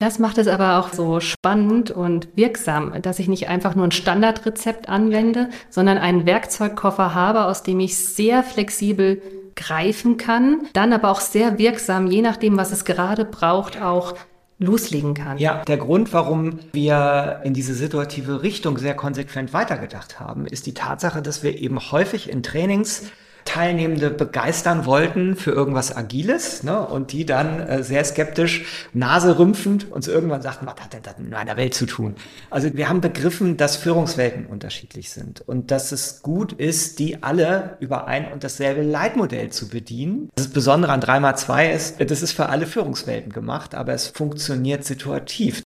[0.00, 3.92] Das macht es aber auch so spannend und wirksam, dass ich nicht einfach nur ein
[3.92, 9.20] Standardrezept anwende, sondern einen Werkzeugkoffer habe, aus dem ich sehr flexibel
[9.56, 14.14] greifen kann, dann aber auch sehr wirksam, je nachdem, was es gerade braucht, auch
[14.58, 15.36] loslegen kann.
[15.36, 20.74] Ja, der Grund, warum wir in diese situative Richtung sehr konsequent weitergedacht haben, ist die
[20.74, 23.10] Tatsache, dass wir eben häufig in Trainings
[23.44, 30.08] Teilnehmende begeistern wollten für irgendwas Agiles ne, und die dann äh, sehr skeptisch, naserümpfend uns
[30.08, 32.14] irgendwann sagten, was hat denn das in meiner Welt zu tun?
[32.50, 37.76] Also wir haben begriffen, dass Führungswelten unterschiedlich sind und dass es gut ist, die alle
[37.80, 40.30] über ein und dasselbe Leitmodell zu bedienen.
[40.36, 45.62] Das Besondere an 3x2 ist, das ist für alle Führungswelten gemacht, aber es funktioniert situativ.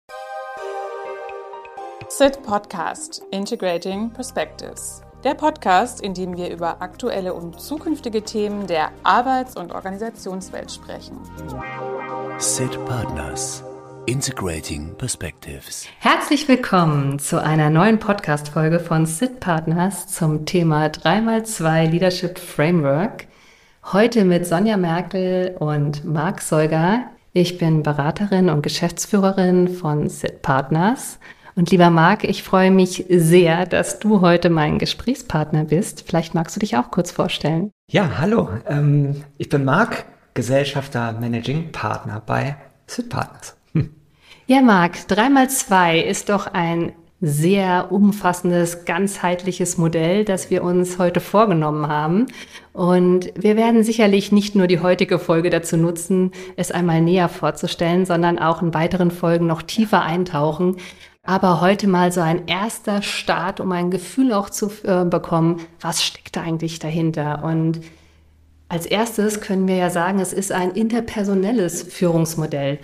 [2.10, 8.92] SIT Podcast Integrating Perspectives der Podcast, in dem wir über aktuelle und zukünftige Themen der
[9.04, 11.18] Arbeits- und Organisationswelt sprechen.
[12.40, 13.64] SIT Partners
[14.08, 15.86] Integrating Perspectives.
[16.00, 23.28] Herzlich willkommen zu einer neuen Podcast-Folge von SIT Partners zum Thema 3x2 Leadership Framework.
[23.94, 27.04] Heute mit Sonja Merkel und Marc Seuger.
[27.34, 31.20] Ich bin Beraterin und Geschäftsführerin von SIT Partners
[31.56, 36.04] und lieber Marc, ich freue mich sehr, dass du heute mein Gesprächspartner bist.
[36.08, 37.72] Vielleicht magst du dich auch kurz vorstellen.
[37.90, 38.50] Ja, hallo.
[38.68, 42.56] Ähm, ich bin Marc, Gesellschafter Managing Partner bei
[42.88, 43.56] Sid Partners.
[43.74, 43.90] Hm.
[44.48, 51.88] Ja, Marc, 3x2 ist doch ein sehr umfassendes, ganzheitliches Modell, das wir uns heute vorgenommen
[51.88, 52.26] haben.
[52.74, 58.08] Und wir werden sicherlich nicht nur die heutige Folge dazu nutzen, es einmal näher vorzustellen,
[58.08, 60.78] sondern auch in weiteren Folgen noch tiefer eintauchen,
[61.24, 66.04] aber heute mal so ein erster Start, um ein Gefühl auch zu äh, bekommen, was
[66.04, 67.44] steckt da eigentlich dahinter.
[67.44, 67.82] Und
[68.70, 72.80] als erstes können wir ja sagen, es ist ein interpersonelles Führungsmodell.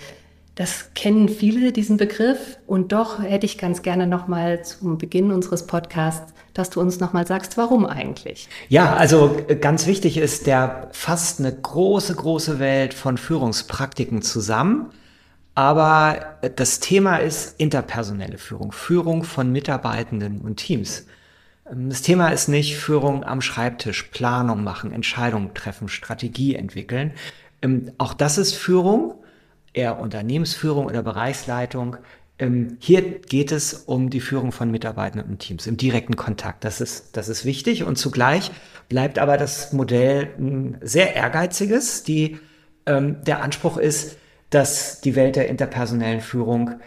[0.53, 2.57] Das kennen viele, diesen Begriff.
[2.67, 7.25] Und doch hätte ich ganz gerne nochmal zum Beginn unseres Podcasts, dass du uns nochmal
[7.27, 8.49] sagst, warum eigentlich?
[8.69, 14.91] Ja, also äh, ganz wichtig ist, der fasst eine große, große Welt von Führungspraktiken zusammen
[15.57, 21.07] aber das Thema ist interpersonelle Führung, Führung von Mitarbeitenden und Teams.
[21.67, 27.11] Ähm, das Thema ist nicht Führung am Schreibtisch, Planung machen, Entscheidungen treffen, Strategie entwickeln.
[27.63, 29.15] Ähm, auch das ist Führung,
[29.73, 31.97] eher Unternehmensführung oder Bereichsleitung.
[32.37, 36.65] Ähm, hier geht es um die Führung von Mitarbeitenden und Teams im direkten Kontakt.
[36.65, 38.51] Das ist, das ist wichtig und zugleich
[38.89, 42.03] bleibt aber das Modell ein sehr ehrgeiziges.
[42.03, 42.37] Die,
[42.85, 44.17] der Anspruch ist,
[44.49, 46.79] dass die Welt der interpersonellen Führung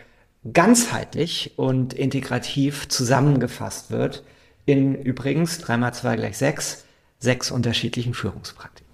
[0.53, 4.25] ganzheitlich und integrativ zusammengefasst wird
[4.65, 6.84] in übrigens 3x2 gleich 6,
[7.19, 8.91] sechs unterschiedlichen Führungspraktiken.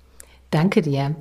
[0.50, 1.15] Danke dir.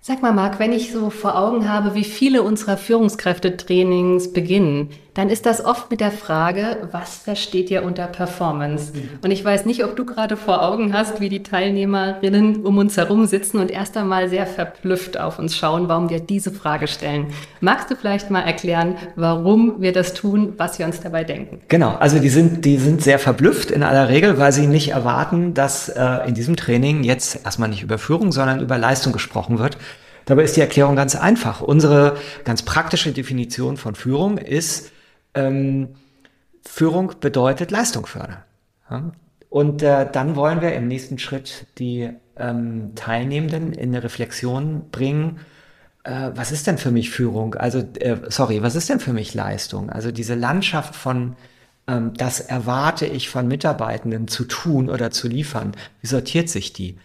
[0.00, 5.30] Sag mal, Marc, wenn ich so vor Augen habe, wie viele unserer Führungskräftetrainings beginnen, dann
[5.30, 8.92] ist das oft mit der Frage, was versteht ihr unter Performance?
[9.24, 12.98] Und ich weiß nicht, ob du gerade vor Augen hast, wie die Teilnehmerinnen um uns
[12.98, 17.28] herum sitzen und erst einmal sehr verblüfft auf uns schauen, warum wir diese Frage stellen.
[17.62, 21.62] Magst du vielleicht mal erklären, warum wir das tun, was wir uns dabei denken?
[21.68, 25.54] Genau, also die sind, die sind sehr verblüfft in aller Regel, weil sie nicht erwarten,
[25.54, 29.78] dass äh, in diesem Training jetzt erstmal nicht über Führung, sondern über Leistung gesprochen wird.
[30.26, 31.62] Dabei ist die Erklärung ganz einfach.
[31.62, 34.90] Unsere ganz praktische Definition von Führung ist,
[35.36, 35.88] ähm,
[36.64, 38.42] Führung bedeutet Leistung fördern.
[38.90, 39.12] Ja?
[39.48, 45.40] Und äh, dann wollen wir im nächsten Schritt die ähm, Teilnehmenden in eine Reflexion bringen,
[46.06, 47.54] äh, was ist denn für mich Führung?
[47.54, 49.90] Also, äh, sorry, was ist denn für mich Leistung?
[49.90, 51.36] Also diese Landschaft von,
[51.88, 56.98] ähm, das erwarte ich von Mitarbeitenden zu tun oder zu liefern, wie sortiert sich die?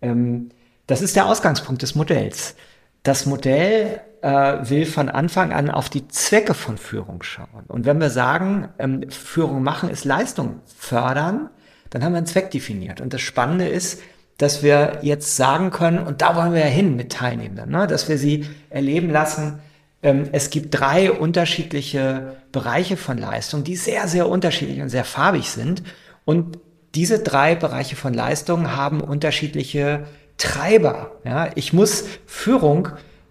[0.00, 0.50] Ähm,
[0.86, 2.54] das ist der Ausgangspunkt des Modells.
[3.02, 4.28] Das Modell äh,
[4.68, 7.64] will von Anfang an auf die Zwecke von Führung schauen.
[7.68, 11.50] Und wenn wir sagen, ähm, Führung machen ist Leistung fördern,
[11.90, 13.00] dann haben wir einen Zweck definiert.
[13.00, 14.00] Und das Spannende ist,
[14.38, 18.08] dass wir jetzt sagen können, und da wollen wir ja hin mit Teilnehmenden, ne, dass
[18.08, 19.60] wir sie erleben lassen,
[20.02, 25.50] ähm, es gibt drei unterschiedliche Bereiche von Leistung, die sehr, sehr unterschiedlich und sehr farbig
[25.50, 25.82] sind.
[26.24, 26.58] Und
[26.94, 30.06] diese drei Bereiche von Leistung haben unterschiedliche
[30.36, 31.12] Treiber.
[31.24, 32.88] Ja, ich muss Führung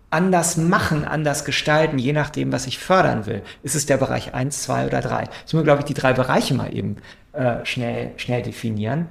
[0.10, 3.42] anders machen, anders gestalten, je nachdem, was ich fördern will.
[3.64, 5.24] Ist es der Bereich eins, zwei oder drei?
[5.24, 6.98] Jetzt müssen wir, glaube ich, die drei Bereiche mal eben
[7.34, 9.08] äh, schnell, schnell definieren.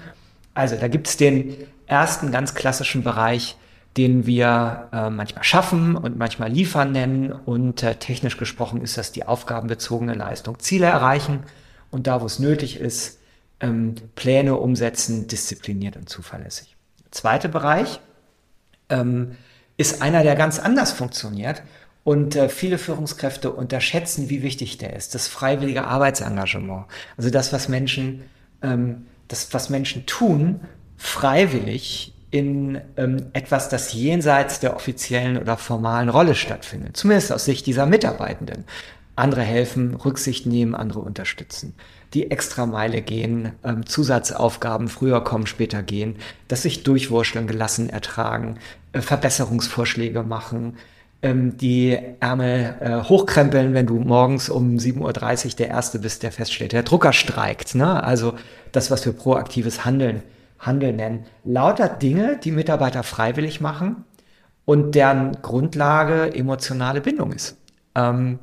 [0.54, 1.54] Also da gibt es den
[1.87, 3.56] ersten ganz klassischen Bereich,
[3.96, 7.32] den wir äh, manchmal schaffen und manchmal liefern nennen.
[7.32, 10.58] Und äh, technisch gesprochen ist das die aufgabenbezogene Leistung.
[10.58, 11.40] Ziele erreichen
[11.90, 13.20] und da, wo es nötig ist,
[13.60, 16.76] ähm, Pläne umsetzen, diszipliniert und zuverlässig
[17.16, 18.00] zweite Bereich
[18.88, 19.37] ähm,
[19.76, 21.62] ist einer, der ganz anders funktioniert
[22.05, 25.14] Und äh, viele Führungskräfte unterschätzen, wie wichtig der ist.
[25.14, 26.84] Das freiwillige Arbeitsengagement.
[27.17, 28.23] Also das, was Menschen,
[28.62, 30.61] ähm, das, was Menschen tun,
[30.96, 36.96] freiwillig in ähm, etwas, das jenseits der offiziellen oder formalen Rolle stattfindet.
[36.96, 38.64] Zumindest aus Sicht dieser Mitarbeitenden.
[39.17, 41.75] Andere helfen, Rücksicht nehmen, andere unterstützen.
[42.12, 46.17] Die Extrameile gehen, ähm, Zusatzaufgaben früher kommen, später gehen,
[46.49, 48.58] das sich durchwurschteln, gelassen ertragen,
[49.02, 50.76] Verbesserungsvorschläge machen,
[51.22, 56.32] ähm, die Ärmel äh, hochkrempeln, wenn du morgens um 7.30 Uhr der Erste bist, der
[56.32, 57.75] feststellt, der Drucker streikt.
[57.75, 58.02] Ne?
[58.02, 58.34] Also
[58.72, 60.22] das, was wir proaktives Handeln,
[60.58, 61.25] Handeln nennen.
[61.44, 64.04] Lauter Dinge, die Mitarbeiter freiwillig machen
[64.64, 67.56] und deren Grundlage emotionale Bindung ist.
[67.94, 68.38] Ähm,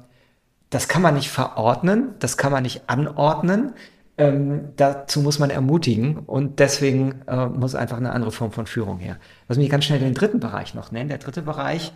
[0.69, 3.73] das kann man nicht verordnen, das kann man nicht anordnen.
[4.15, 8.99] Ähm, dazu muss man ermutigen und deswegen äh, muss einfach eine andere Form von Führung
[8.99, 9.17] her.
[9.47, 11.09] Lass mich ganz schnell den dritten Bereich noch nennen.
[11.09, 11.93] Der dritte Bereich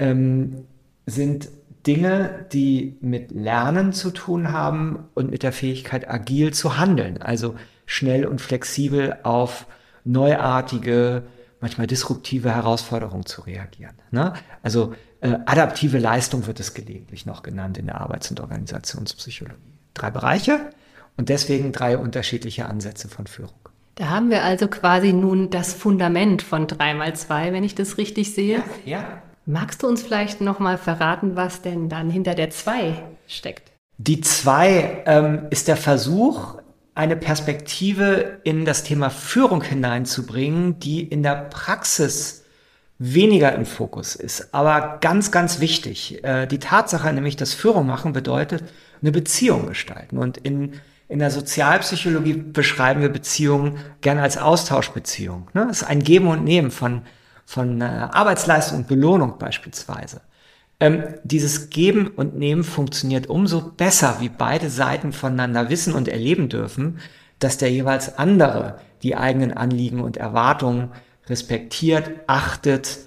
[0.00, 0.64] ähm,
[1.06, 1.48] sind
[1.86, 7.22] Dinge, die mit Lernen zu tun haben und mit der Fähigkeit, agil zu handeln.
[7.22, 7.54] Also
[7.86, 9.66] schnell und flexibel auf
[10.04, 11.24] neuartige,
[11.60, 13.94] manchmal disruptive Herausforderungen zu reagieren.
[14.10, 14.32] Ne?
[14.62, 19.60] Also äh, adaptive Leistung wird es gelegentlich noch genannt in der Arbeits- und Organisationspsychologie.
[19.94, 20.70] Drei Bereiche
[21.16, 23.54] und deswegen drei unterschiedliche Ansätze von Führung.
[23.96, 28.62] Da haben wir also quasi nun das Fundament von 3x2, wenn ich das richtig sehe.
[28.84, 28.98] Ja.
[28.98, 29.22] ja.
[29.44, 32.94] Magst du uns vielleicht nochmal verraten, was denn dann hinter der 2
[33.26, 33.72] steckt?
[33.98, 36.58] Die 2 ähm, ist der Versuch,
[36.94, 42.44] eine Perspektive in das Thema Führung hineinzubringen, die in der Praxis
[42.98, 46.22] weniger im Fokus ist, aber ganz, ganz wichtig.
[46.22, 48.62] Äh, die Tatsache nämlich, dass Führung machen bedeutet,
[49.00, 50.18] eine Beziehung gestalten.
[50.18, 50.80] Und in,
[51.12, 55.48] in der Sozialpsychologie beschreiben wir Beziehungen gerne als Austauschbeziehung.
[55.54, 55.66] Ne?
[55.68, 57.02] Das ist ein Geben und Nehmen von
[57.44, 60.22] von äh, Arbeitsleistung und Belohnung beispielsweise.
[60.80, 66.48] Ähm, dieses Geben und Nehmen funktioniert umso besser, wie beide Seiten voneinander wissen und erleben
[66.48, 66.98] dürfen,
[67.38, 70.90] dass der jeweils andere die eigenen Anliegen und Erwartungen
[71.28, 72.98] respektiert, achtet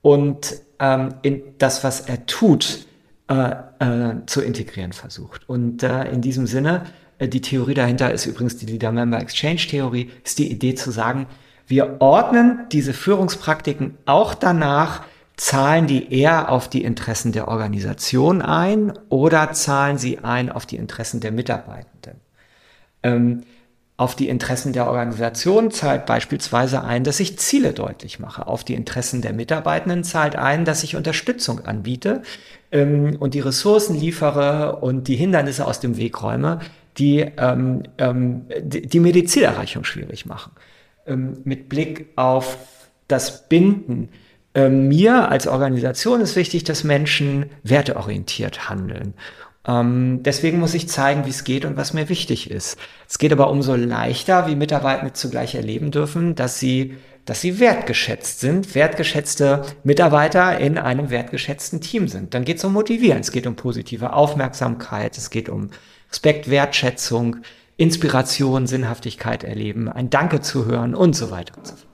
[0.00, 2.86] und ähm, in das, was er tut,
[3.28, 5.48] äh, äh, zu integrieren versucht.
[5.48, 6.84] Und äh, in diesem Sinne,
[7.28, 11.26] die Theorie dahinter ist übrigens die Leader-Member-Exchange-Theorie, ist die Idee zu sagen,
[11.66, 15.02] wir ordnen diese Führungspraktiken auch danach,
[15.36, 20.76] zahlen die eher auf die Interessen der Organisation ein oder zahlen sie ein auf die
[20.76, 22.20] Interessen der Mitarbeitenden.
[23.02, 23.42] Ähm,
[23.96, 28.46] auf die Interessen der Organisation zahlt beispielsweise ein, dass ich Ziele deutlich mache.
[28.46, 32.22] Auf die Interessen der Mitarbeitenden zahlt ein, dass ich Unterstützung anbiete
[32.72, 36.60] ähm, und die Ressourcen liefere und die Hindernisse aus dem Weg räume,
[36.98, 40.52] die, ähm, ähm, die, die Zielerreichung schwierig machen
[41.06, 42.58] ähm, mit Blick auf
[43.08, 44.10] das Binden.
[44.54, 49.14] Ähm, mir als Organisation ist wichtig, dass Menschen werteorientiert handeln.
[49.66, 52.76] Ähm, deswegen muss ich zeigen, wie es geht und was mir wichtig ist.
[53.08, 58.40] Es geht aber umso leichter, wie Mitarbeitende zugleich erleben dürfen, dass sie dass sie wertgeschätzt
[58.40, 62.34] sind, wertgeschätzte Mitarbeiter in einem wertgeschätzten Team sind.
[62.34, 65.70] Dann geht es um Motivieren, es geht um positive Aufmerksamkeit, es geht um
[66.12, 67.38] Respekt, Wertschätzung,
[67.78, 71.86] Inspiration, Sinnhaftigkeit erleben, ein Danke zu hören und so weiter und so fort.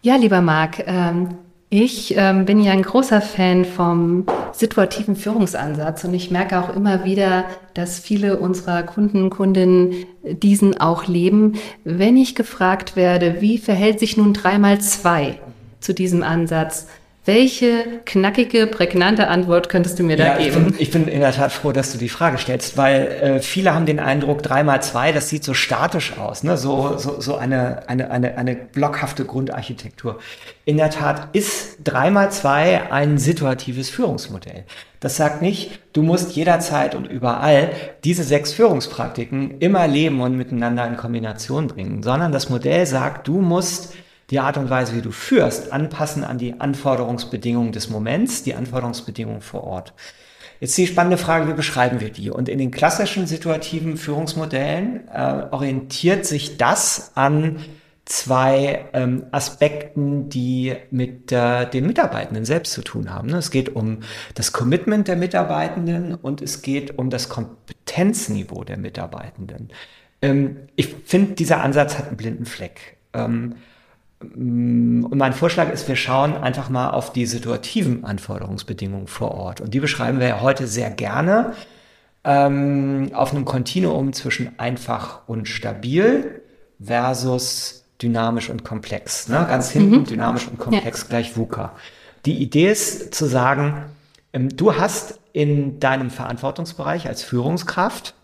[0.00, 1.36] Ja, lieber Marc, ähm,
[1.68, 7.04] ich ähm, bin ja ein großer Fan vom situativen Führungsansatz und ich merke auch immer
[7.04, 7.44] wieder,
[7.74, 11.54] dass viele unserer Kunden, Kundinnen diesen auch leben.
[11.84, 15.40] Wenn ich gefragt werde, wie verhält sich nun dreimal zwei
[15.80, 16.88] zu diesem Ansatz,
[17.24, 20.66] welche knackige, prägnante Antwort könntest du mir da ja, geben?
[20.80, 23.40] Ich bin, ich bin, in der Tat froh, dass du die Frage stellst, weil äh,
[23.40, 26.56] viele haben den Eindruck, drei mal zwei, das sieht so statisch aus, ne?
[26.56, 30.18] so, so, so eine, eine, eine, eine blockhafte Grundarchitektur.
[30.64, 34.64] In der Tat ist drei mal zwei ein situatives Führungsmodell.
[34.98, 37.70] Das sagt nicht, du musst jederzeit und überall
[38.02, 43.40] diese sechs Führungspraktiken immer leben und miteinander in Kombination bringen, sondern das Modell sagt, du
[43.40, 43.94] musst
[44.32, 49.42] die Art und Weise, wie du führst, anpassen an die Anforderungsbedingungen des Moments, die Anforderungsbedingungen
[49.42, 49.92] vor Ort.
[50.58, 52.30] Jetzt die spannende Frage, wie beschreiben wir die?
[52.30, 57.58] Und in den klassischen situativen Führungsmodellen äh, orientiert sich das an
[58.06, 63.28] zwei ähm, Aspekten, die mit äh, den Mitarbeitenden selbst zu tun haben.
[63.28, 63.36] Ne?
[63.36, 63.98] Es geht um
[64.34, 69.68] das Commitment der Mitarbeitenden und es geht um das Kompetenzniveau der Mitarbeitenden.
[70.22, 72.96] Ähm, ich finde, dieser Ansatz hat einen blinden Fleck.
[73.12, 73.56] Ähm,
[74.34, 79.60] und mein Vorschlag ist, wir schauen einfach mal auf die situativen Anforderungsbedingungen vor Ort.
[79.60, 81.52] Und die beschreiben wir heute sehr gerne
[82.24, 86.42] ähm, auf einem Kontinuum zwischen einfach und stabil
[86.80, 89.28] versus dynamisch und komplex.
[89.28, 89.46] Ne?
[89.48, 90.04] Ganz hinten mhm.
[90.04, 91.08] dynamisch und komplex ja.
[91.08, 91.72] gleich VUCA.
[92.24, 93.84] Die Idee ist zu sagen,
[94.32, 98.14] Ähm, du hast in deinem Verantwortungsbereich als Führungskraft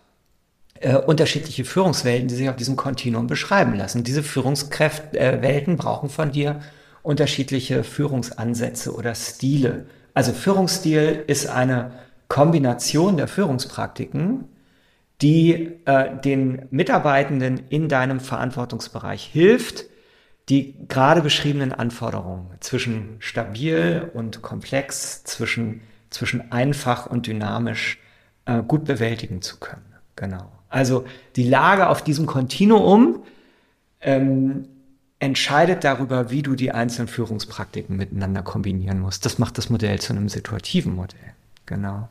[0.75, 4.03] äh, unterschiedliche Führungswelten, die sich auf diesem Kontinuum beschreiben lassen.
[4.03, 6.59] Diese Führungswelten äh, brauchen von dir
[7.01, 9.85] unterschiedliche Führungsansätze oder Stile.
[10.13, 11.91] Also Führungsstil ist eine
[12.27, 14.45] Kombination der Führungspraktiken,
[15.21, 19.85] die äh, den Mitarbeitenden in deinem Verantwortungsbereich hilft,
[20.47, 27.99] die gerade beschriebenen Anforderungen zwischen stabil und komplex, zwischen, zwischen einfach und dynamisch
[28.45, 29.95] äh, gut bewältigen zu können.
[30.15, 30.51] Genau.
[30.69, 33.23] Also die Lage auf diesem Kontinuum
[34.01, 34.65] ähm,
[35.19, 39.25] entscheidet darüber, wie du die einzelnen Führungspraktiken miteinander kombinieren musst.
[39.25, 41.33] Das macht das Modell zu einem situativen Modell.
[41.65, 42.07] Genau.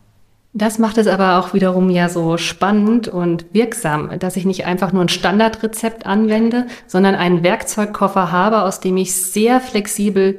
[0.55, 4.93] Das macht es aber auch wiederum ja so spannend und wirksam, dass ich nicht einfach
[4.93, 10.39] nur ein Standardrezept anwende, sondern einen Werkzeugkoffer habe, aus dem ich sehr flexibel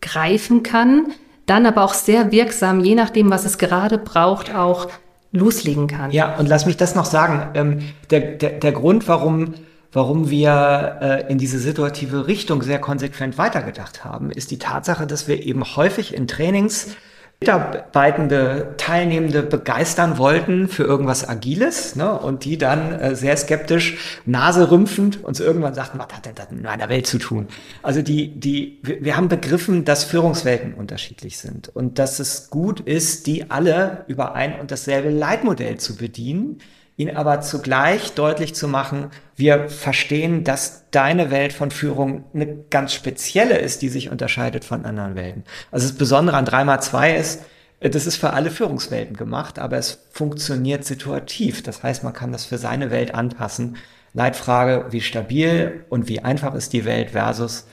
[0.00, 1.08] greifen kann,
[1.46, 4.88] dann aber auch sehr wirksam, je nachdem, was es gerade braucht, auch
[5.32, 6.10] loslegen kann.
[6.10, 7.50] Ja, und lass mich das noch sagen.
[7.54, 7.78] Ähm,
[8.10, 9.54] der, der, der Grund, warum,
[9.92, 15.28] warum wir äh, in diese situative Richtung sehr konsequent weitergedacht haben, ist die Tatsache, dass
[15.28, 16.96] wir eben häufig in Trainings
[17.42, 25.24] Mitarbeitende, Teilnehmende begeistern wollten für irgendwas Agiles ne, und die dann äh, sehr skeptisch, naserümpfend
[25.24, 27.48] uns irgendwann sagten, was hat denn das in meiner Welt zu tun?
[27.82, 33.26] Also die, die, wir haben begriffen, dass Führungswelten unterschiedlich sind und dass es gut ist,
[33.26, 36.58] die alle über ein und dasselbe Leitmodell zu bedienen,
[37.00, 42.92] ihn aber zugleich deutlich zu machen, wir verstehen, dass deine Welt von Führung eine ganz
[42.92, 45.44] spezielle ist, die sich unterscheidet von anderen Welten.
[45.70, 47.42] Also das Besondere an 3x2 ist,
[47.80, 51.62] das ist für alle Führungswelten gemacht, aber es funktioniert situativ.
[51.62, 53.76] Das heißt, man kann das für seine Welt anpassen.
[54.12, 57.66] Leitfrage, wie stabil und wie einfach ist die Welt versus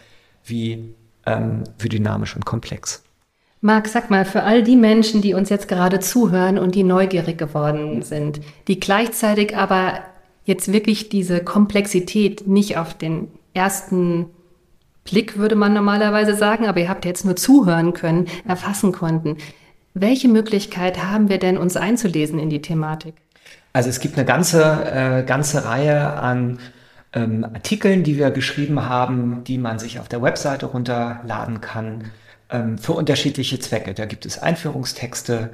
[0.45, 3.03] wie, ähm, wie dynamisch und komplex.
[3.61, 7.37] Marc, sag mal, für all die Menschen, die uns jetzt gerade zuhören und die neugierig
[7.37, 9.99] geworden sind, die gleichzeitig aber
[10.45, 14.27] jetzt wirklich diese Komplexität nicht auf den ersten
[15.03, 19.37] Blick, würde man normalerweise sagen, aber ihr habt jetzt nur zuhören können, erfassen konnten.
[19.93, 23.15] Welche Möglichkeit haben wir denn, uns einzulesen in die Thematik?
[23.73, 26.59] Also es gibt eine ganze, äh, ganze Reihe an
[27.13, 32.11] ähm, Artikeln, die wir geschrieben haben, die man sich auf der Webseite runterladen kann
[32.49, 33.93] ähm, für unterschiedliche Zwecke.
[33.93, 35.49] Da gibt es Einführungstexte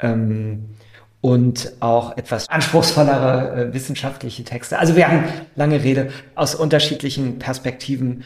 [0.00, 0.76] ähm,
[1.20, 4.78] und auch etwas anspruchsvollere äh, wissenschaftliche Texte.
[4.78, 8.24] Also wir haben lange Rede aus unterschiedlichen Perspektiven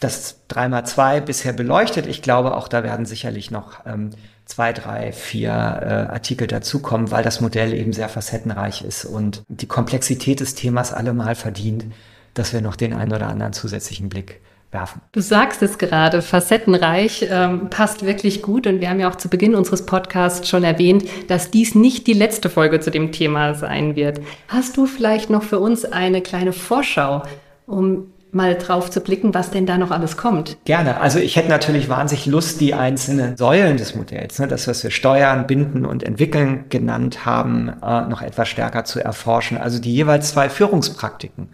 [0.00, 2.06] das 3x2 bisher beleuchtet.
[2.06, 4.10] Ich glaube, auch da werden sicherlich noch ähm,
[4.44, 9.66] zwei, drei, vier äh, Artikel dazukommen, weil das Modell eben sehr facettenreich ist und die
[9.66, 11.86] Komplexität des Themas allemal verdient,
[12.34, 14.40] dass wir noch den einen oder anderen zusätzlichen Blick
[14.74, 15.00] werfen.
[15.12, 19.28] Du sagst es gerade, facettenreich ähm, passt wirklich gut und wir haben ja auch zu
[19.28, 23.96] Beginn unseres Podcasts schon erwähnt, dass dies nicht die letzte Folge zu dem Thema sein
[23.96, 24.20] wird.
[24.48, 27.22] Hast du vielleicht noch für uns eine kleine Vorschau,
[27.66, 30.58] um mal drauf zu blicken, was denn da noch alles kommt.
[30.64, 31.00] Gerne.
[31.00, 34.90] Also ich hätte natürlich wahnsinnig Lust, die einzelnen Säulen des Modells, ne, das, was wir
[34.90, 39.56] steuern, binden und entwickeln genannt haben, äh, noch etwas stärker zu erforschen.
[39.56, 41.48] Also die jeweils zwei Führungspraktiken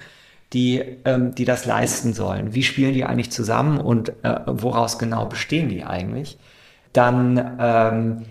[0.53, 2.55] die, ähm, die das leisten sollen.
[2.55, 6.39] Wie spielen die eigentlich zusammen und äh, woraus genau bestehen die eigentlich?
[6.93, 8.27] Dann ähm,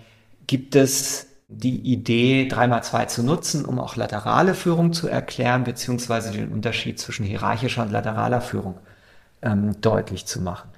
[0.46, 6.52] gibt es die Idee, 3x2 zu nutzen, um auch laterale Führung zu erklären, beziehungsweise den
[6.52, 8.76] Unterschied zwischen hierarchischer und lateraler Führung
[9.42, 10.70] ähm, deutlich zu machen.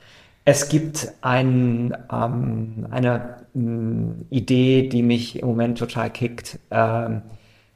[0.45, 7.23] Es gibt ein, ähm, eine mh, Idee, die mich im Moment total kickt, ähm,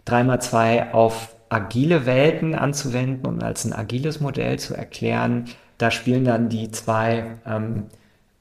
[0.07, 5.47] 3x2 auf agile Welten anzuwenden und als ein agiles Modell zu erklären.
[5.79, 7.85] Da spielen dann die zwei ähm,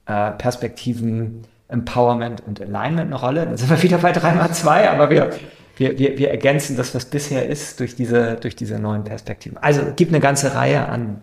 [0.05, 3.45] äh, Perspektiven Empowerment und Alignment eine Rolle.
[3.45, 5.31] Da sind wir wieder bei 3x2, aber wir,
[5.77, 9.57] wir, wir, wir ergänzen das, was bisher ist, durch diese, durch diese neuen Perspektiven.
[9.57, 11.21] Also es gibt eine ganze Reihe an,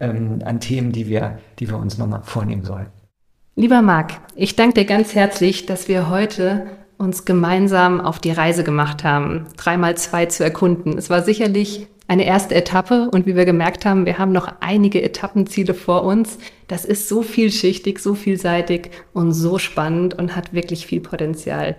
[0.00, 2.86] ähm, an Themen, die wir, die wir uns nochmal vornehmen sollen.
[3.56, 6.66] Lieber Marc, ich danke dir ganz herzlich, dass wir heute
[7.04, 10.98] uns gemeinsam auf die Reise gemacht haben, dreimal zwei zu erkunden.
[10.98, 15.02] Es war sicherlich eine erste Etappe und wie wir gemerkt haben, wir haben noch einige
[15.02, 16.38] Etappenziele vor uns.
[16.68, 21.76] Das ist so vielschichtig, so vielseitig und so spannend und hat wirklich viel Potenzial.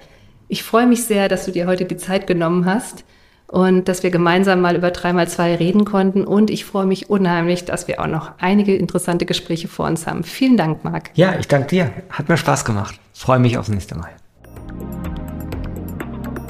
[0.48, 3.03] Ich freue mich sehr, dass du dir heute die Zeit genommen hast
[3.48, 6.24] und dass wir gemeinsam mal über 3x2 reden konnten.
[6.24, 10.24] Und ich freue mich unheimlich, dass wir auch noch einige interessante Gespräche vor uns haben.
[10.24, 11.12] Vielen Dank, Marc.
[11.15, 11.91] Ja, ich danke dir.
[12.10, 13.00] Hat mir Spaß gemacht.
[13.13, 14.10] Freue mich aufs nächste Mal.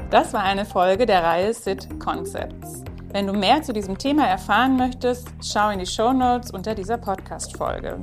[0.10, 2.84] Das war eine Folge der Reihe SIT Concepts.
[3.12, 6.98] Wenn du mehr zu diesem Thema erfahren möchtest, schau in die Show Notes unter dieser
[6.98, 8.00] Podcast-Folge.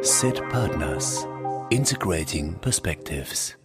[0.00, 1.26] SIT Partners
[1.70, 3.56] Integrating Perspectives.